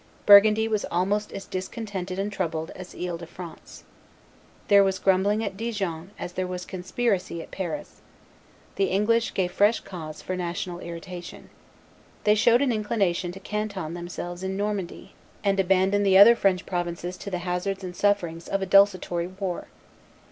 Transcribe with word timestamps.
Burgundy 0.25 0.67
was 0.67 0.83
almost 0.85 1.31
as 1.31 1.45
discontented 1.45 2.17
and 2.17 2.33
troubled 2.33 2.71
as 2.71 2.95
Ile 2.95 3.19
de 3.19 3.27
France. 3.27 3.83
There 4.67 4.83
was 4.83 4.97
grumbling 4.97 5.43
at 5.43 5.55
Dijon 5.55 6.09
as 6.17 6.33
there 6.33 6.47
was 6.47 6.65
conspiracy 6.65 7.39
at 7.39 7.51
Paris. 7.51 8.01
The 8.77 8.85
English 8.85 9.35
gave 9.35 9.51
fresh 9.51 9.79
cause 9.81 10.19
for 10.19 10.35
national 10.35 10.79
irritation. 10.79 11.51
They 12.23 12.33
showed 12.33 12.63
an 12.63 12.71
inclination 12.71 13.31
to 13.33 13.39
canton 13.39 13.93
themselves 13.93 14.41
in 14.41 14.57
Normandy, 14.57 15.13
and 15.43 15.59
abandon 15.59 16.01
the 16.01 16.17
other 16.17 16.35
French 16.35 16.65
provinces 16.65 17.15
to 17.17 17.29
the 17.29 17.37
hazards 17.45 17.83
and 17.83 17.95
sufferings 17.95 18.47
of 18.47 18.63
a 18.63 18.65
desultory 18.65 19.27
war. 19.27 19.67